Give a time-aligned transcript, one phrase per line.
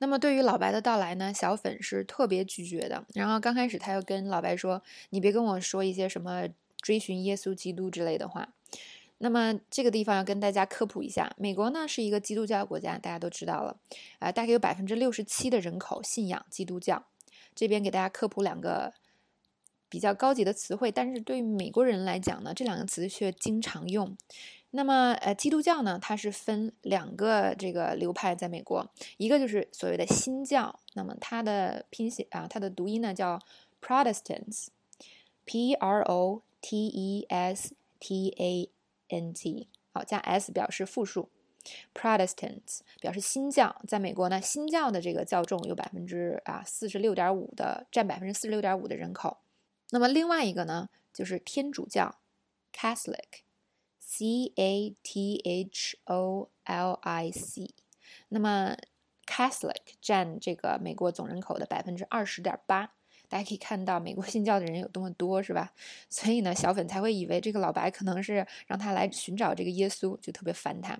[0.00, 3.04] 那么对于老白的到来呢，小粉是特别拒绝的。
[3.14, 6.48] 然后刚开始他又跟老白说：“你别跟我说一些什么
[6.80, 8.54] 追寻耶稣基督之类的话。”
[9.18, 13.76] 那么这个地方要跟大家科普一下，美国呢是一个基督教国家，大家都知道了
[14.18, 17.04] 啊，大概有百分之六十七的人口信仰基督教。
[17.54, 18.94] 这边给大家科普两个
[19.90, 24.16] 比较高级的词汇，但是对于美国人来讲呢，这两个词却经常用。
[24.72, 33.40] 那么，呃，基督教呢，它是分两个这个流派，在美国，一个就是所谓的新教，那么它的拼写啊，它的读音呢叫
[33.82, 38.70] Protestants，P R O T E S T A
[39.08, 41.30] N T，好，加 s 表示复数
[41.92, 49.38] ，Protestants 表示新教，在美国呢，新教的这个教众有百分之啊四十六点五的，占百分之四十六点五的人口。
[49.90, 52.20] 那么另外一个呢，就是天主教
[52.72, 53.49] ，Catholic。
[54.12, 57.72] C A T H O L I C，
[58.28, 58.76] 那么
[59.24, 62.94] Catholic 占这个美国总人口的百分之二十点八，
[63.28, 65.72] 大家可以看到美国信教的人有多么多，是吧？
[66.08, 70.98] 所以呢，小粉才会以为这个老白可能是让他来寻找这个耶稣，就特别烦他。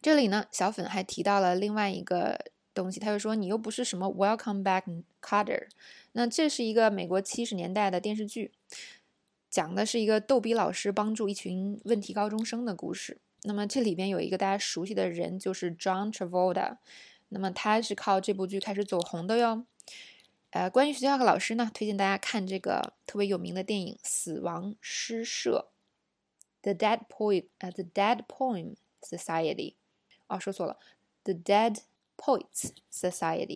[0.00, 2.38] 这里呢，小粉还提到了另外一个
[2.72, 5.66] 东西，他就说你又不是什么 Welcome Back Carter，
[6.12, 8.52] 那这是一个美国七十年代的电视剧。
[9.54, 13.20] 讲的是一个逗比老师帮助一群问题高中生的故事。
[13.44, 16.78] 那么这里边有一个大家熟悉的人，就是 John Travolta。
[17.28, 19.64] 那么他是靠这部剧开始走红的哟。
[20.50, 25.68] 呃，关于学校和老师呢，推荐大家看这个特别有名的电影《死亡诗社》
[26.62, 29.74] （The Dead Poet） 呃，《The Dead Poem Society）。
[30.26, 30.76] 哦，说错了，
[31.32, 31.78] 《The Dead
[32.16, 33.46] Poets Society》。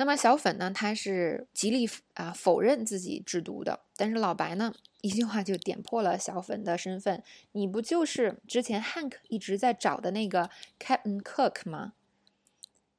[0.00, 11.94] 那么小粉呢，他是极力啊否认自己制毒的，但是老白呢，一句话就点破了小粉的身份，你不就是之前 Hank 一直在找的那个 Captain Cook 吗？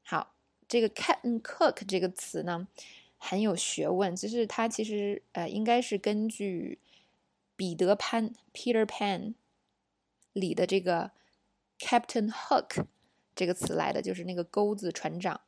[0.03, 0.35] 好，
[0.67, 2.67] 这个 Captain Cook 这个词呢，
[3.17, 6.79] 很有学问，就是它其实呃应该是根据
[7.55, 9.35] 彼得潘 Peter Pan
[10.33, 11.11] 里的这个
[11.79, 12.87] Captain Hook
[13.33, 15.39] 这个词来的，就是那个钩子船长。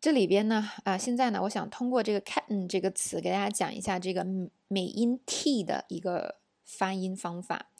[0.00, 4.24] 这里边呢，啊，现在呢，我想通过这个 caten 这个词给大家讲一下这个
[4.68, 7.70] 美音 t 的一个发音方法。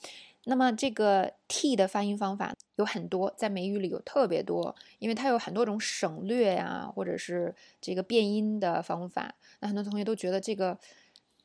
[0.44, 9.36] 那么这个 t 的发音方法有很多，在美语里有特别多，因为它有很多种省略呀，或者是这个变音的方法。
[9.60, 10.76] 那很多同学都觉得这个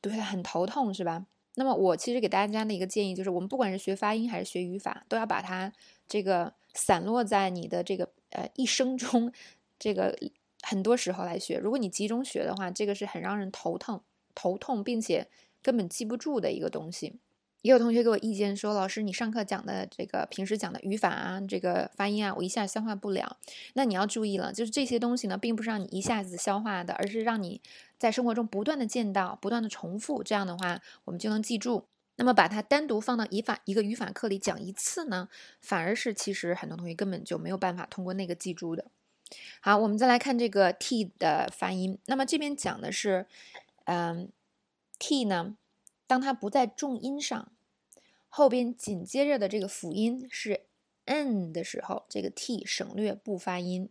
[0.01, 1.27] 对很头痛，是吧？
[1.53, 5.71] 那么我其实给大家的一个建议就是，我们不管是学发音还是学语法，都要把它
[6.07, 9.31] 这个散落在你的这个呃一生中
[9.77, 10.17] 这个。
[10.63, 14.01] 很多时候来学，如果你集中学的话，这个是很让人头疼、
[14.33, 15.27] 头痛，并且
[15.61, 17.19] 根本记不住的一个东西。
[17.61, 23.37] 也有同学给我意见说：“老师，你上课讲的这个平时讲的语法啊，这个发音啊，我一下消化不了。”
[23.75, 27.61] 那你要注意了，就是这些东西呢，并不是让你一下子消化的，而是让你
[27.97, 31.85] 在生活中不断的见到、不断的重复，这样的话我们就能记住。
[32.17, 35.29] 那么把它单独放到语法一个语法课里讲一次呢，
[35.61, 38.85] 反而是其实很多同学根本就没有办法通过那个记住的。
[39.61, 41.97] 好，我们再来看这个 t 的发音。
[42.05, 43.25] 那么这边讲的是，
[43.85, 44.29] 嗯
[44.99, 45.57] ，t 呢，
[46.05, 47.51] 当它不在重音上，
[48.29, 50.61] 后边紧接着的这个辅音是
[51.05, 53.89] n 的时候，这个 t 省略不发音。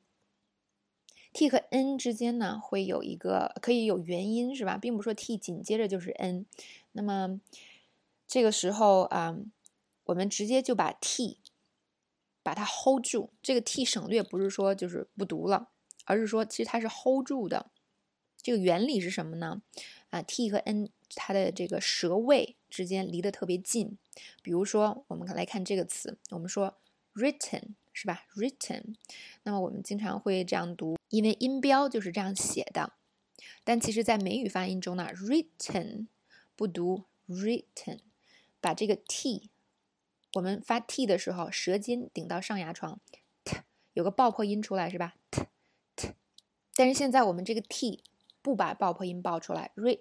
[1.32, 4.76] t 和 n 之间呢，会有一个可以有元音，是吧？
[4.76, 6.44] 并不说 t 紧接着就是 n。
[6.92, 7.40] 那么
[8.26, 9.36] 这个时候啊，
[10.04, 11.38] 我们直接就把 t。
[12.42, 15.68] 把它 hold 住，这个 t 省略不是说就是不读了，
[16.04, 17.70] 而是说其实它是 hold 住的。
[18.42, 19.62] 这个原理是什么呢？
[20.10, 23.96] 啊，t 和 n 它的这个舌位之间离得特别近。
[24.42, 26.76] 比如说，我们来看这个词，我们说
[27.14, 28.96] written 是吧？written，
[29.44, 32.94] 那么我们经常会这样读，因为音标就是这样写的。
[33.62, 36.08] 但其实，在美语发音中呢，written
[36.56, 38.00] 不读 written，
[38.60, 39.50] 把这个 t。
[40.34, 42.98] 我们发 t 的时候，舌尖顶到上牙床
[43.44, 43.58] ，t
[43.92, 45.42] 有个爆破音出来是吧？t
[45.94, 46.14] t，
[46.74, 48.02] 但是现在我们这个 t
[48.40, 49.98] 不把爆破音爆出来，r，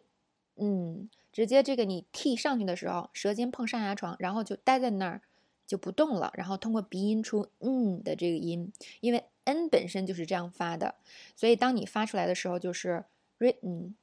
[0.55, 5.21] 嗯，直接这个你 t 上去的时候，舌尖碰上牙床，然后就待在那儿
[5.67, 10.95] 就不动了，然后通过鼻音出嗯的这个音，因为 n 本身就是这样发的，
[11.35, 13.03] 所以当你发出来的时候就是
[13.39, 13.93] written。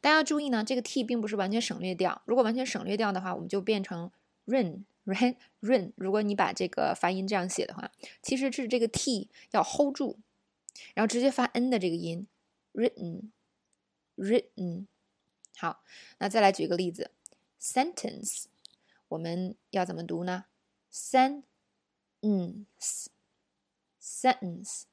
[0.00, 4.10] 大家要注意呢，这个 t 并不是完全省略掉，如果完全省略掉的话，我们就变成
[4.44, 4.84] RIN。
[5.04, 5.92] Rain, rain。
[5.96, 7.90] 如果你把这个发音这样写的话，
[8.22, 10.16] 其实是这个 t 要 hold 住，
[10.94, 12.26] 然后直接发 n 的这个音
[12.72, 13.30] ，written,
[14.16, 14.86] written。
[15.56, 15.84] 好，
[16.18, 17.10] 那再来举个例子
[17.60, 18.44] ，sentence，
[19.08, 20.46] 我们要怎么读呢
[20.90, 21.44] ？sentence,
[24.00, 24.84] sentence,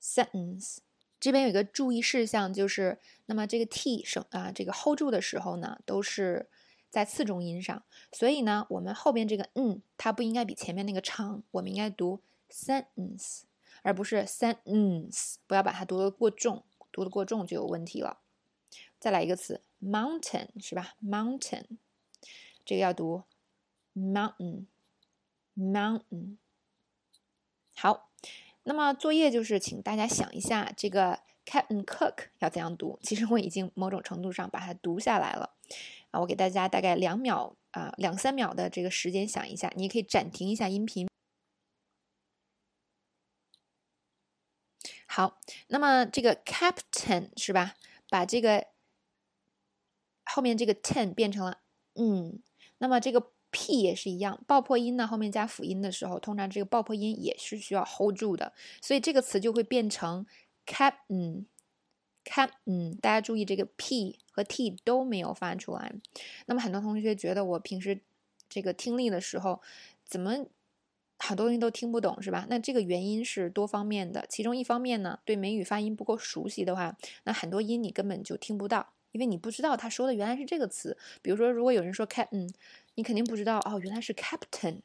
[0.00, 0.78] sentence。
[1.18, 6.48] 这边有一个注意事项，就是那么这个 t 声啊，这个 hold 住的时候呢，都是
[6.90, 7.82] 在次重音上，
[8.12, 12.20] 所以呢，我们后边这个嗯，它不应该比前面那个长，我们应该读
[12.50, 13.42] sentence，
[13.82, 18.18] 而不是 sentence，不要把它读得过重，读得过重就有问题了。
[18.98, 21.64] 再来一个词，mountain 是吧？mountain，
[22.64, 23.22] 这个要读
[23.94, 26.36] mountain，mountain。
[27.74, 28.08] 好。
[28.64, 32.96] 那么作业就是请大家想一下，这个 Captain Cook 要怎样读？
[33.02, 35.56] 其实我已经某种程度上把它读下来了
[36.12, 41.08] 啊，我给大家大概两秒啊两三秒的这个时间想一下，你也可以暂停一下音频。
[45.06, 47.74] 好，那么这个 Captain 是吧？
[48.08, 48.68] 把这个
[50.24, 51.58] 后面这个 ten 变成了
[51.94, 52.40] 嗯，
[52.78, 53.32] 那么这个。
[53.52, 60.24] p 也是一样，爆破音呢后面加辅音的时候，通常这个爆破音也是需要 hold 住的，所以这个词就会变成
[60.70, 63.00] captain，captain。
[63.00, 65.92] 大家注意这个 p 和 t 都没有发出来。
[66.46, 68.00] 那么很多同学觉得我平时
[68.48, 69.60] 这个听力的时候，
[70.04, 70.46] 怎么
[71.18, 72.46] 好多东西都听不懂是吧？
[72.48, 80.96] 那这个原因是多方面的，其中一方面呢，对美语发音不够熟悉的话，那很多音你根本就听不到，因为你不知道他说的原来是这个词。
[81.20, 82.50] 比如说，如果有人说 captain。
[82.96, 84.80] 你肯定不知道哦，原来是 captain，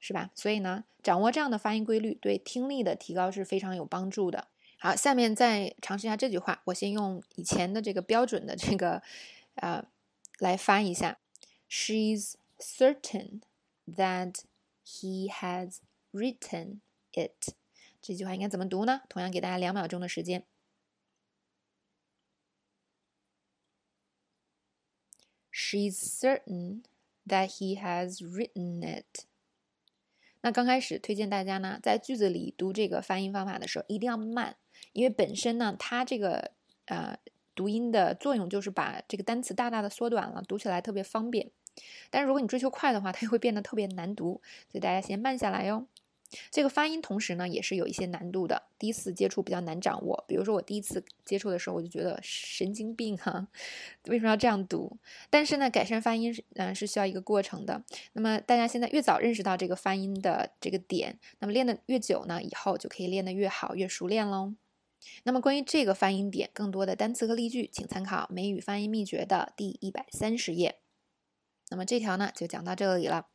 [0.00, 0.30] 是吧？
[0.34, 4.48] 所以呢，掌握这样的发音规律，对听力的提高是非常有帮助的。
[4.78, 9.02] 好，下面再尝试一下这句话，我先用以前的这个标准的这个，
[9.56, 9.84] 呃，
[10.38, 11.18] 来翻一下。
[11.68, 13.42] She's certain
[13.86, 14.44] that
[14.84, 15.78] he has
[16.12, 16.80] written
[17.12, 17.54] it。
[18.00, 19.02] 这句话应该怎么读呢？
[19.08, 20.46] 同样给大家两秒钟的时间。
[25.52, 26.84] She's certain.
[27.26, 29.26] That he has written it。
[30.40, 34.56] 那刚开始推荐大家呢，在句子里读这个发音方法的时候，一定要慢，
[34.92, 36.52] 因为本身呢，它这个
[36.86, 37.18] 呃
[37.54, 41.50] 读音的作用就是把这个单词大大的缩短了，读起来特别方便。
[42.10, 44.40] 但是如果你追求快的话，它又会变得特别难读，
[44.70, 45.86] 所以大家先慢下来哟。
[46.50, 48.64] 这个发音同时呢，也是有一些难度的。
[48.78, 53.48] 第一次接触比较难掌握，比如说我第一次接触的时候，我就觉得神经病哈，
[54.08, 54.98] 为什么要这样读？
[55.30, 57.82] 但是呢，改善发音是嗯是需要一个过程的。
[58.12, 64.54] 那么大家现在越早认识到这个发音的这个点，那么练的越久呢，以后就可以练得越好、越熟练喽。
[65.22, 70.80] 那么关于这个发音点，更多的单词和例句，请参考《美语发音秘诀》的第一百三十页。
[71.70, 73.26] 那么这条呢，就讲到这里了。